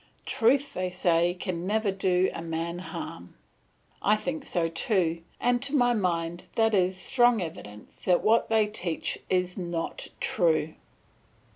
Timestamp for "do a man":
1.91-2.79